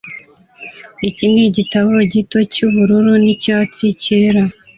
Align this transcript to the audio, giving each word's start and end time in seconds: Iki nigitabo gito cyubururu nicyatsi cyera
Iki 1.09 1.25
nigitabo 1.31 1.91
gito 2.13 2.37
cyubururu 2.53 3.11
nicyatsi 3.23 3.85
cyera 4.01 4.43